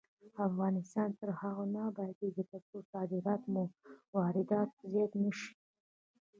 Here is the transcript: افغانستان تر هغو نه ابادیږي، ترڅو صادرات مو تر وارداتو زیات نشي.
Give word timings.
افغانستان 0.47 1.09
تر 1.19 1.29
هغو 1.39 1.63
نه 1.73 1.81
ابادیږي، 1.91 2.43
ترڅو 2.51 2.77
صادرات 2.91 3.41
مو 3.51 3.63
تر 3.75 3.89
وارداتو 4.15 4.83
زیات 4.93 5.11
نشي. 5.23 5.51